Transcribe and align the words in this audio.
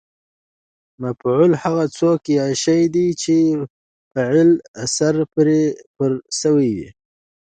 مفعول 1.03 1.51
هغه 1.63 1.85
څوک 1.97 2.21
یا 2.37 2.45
شی 2.61 2.81
دئ، 2.93 3.07
چي 3.21 3.37
د 3.59 3.61
فعل 4.11 4.49
اثر 4.83 5.13
پر 5.97 6.11
سوی 6.41 6.69
يي. 6.79 6.87